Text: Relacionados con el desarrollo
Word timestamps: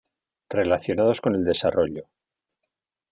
Relacionados 0.49 1.21
con 1.21 1.35
el 1.35 1.43
desarrollo 1.45 2.07